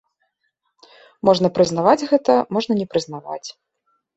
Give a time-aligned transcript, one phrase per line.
[1.29, 3.47] Можна прызнаваць гэта, можна не прызнаваць.